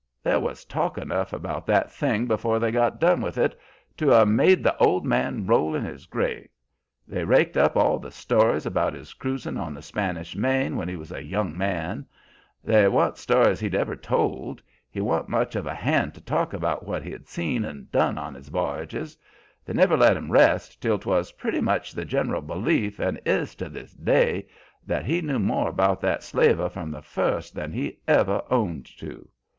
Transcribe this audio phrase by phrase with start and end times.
[0.23, 3.55] "There was talk enough about that thing before they got done with it
[3.97, 6.49] to 'a' made the old man roll in his grave.
[7.07, 10.95] They raked up all the stories about his cruisin' on the Spanish main when he
[10.95, 12.07] was a young man.
[12.63, 14.59] They wan't stories he'd ever told;
[14.89, 18.33] he wan't much of a hand to talk about what he'd seen and done on
[18.33, 19.15] his v'yages.
[19.65, 23.69] They never let him rest till 'twas pretty much the gen'ral belief, and is to
[23.69, 24.47] this day,
[24.83, 29.29] that he knew more about that slaver from the first than he ever owned to.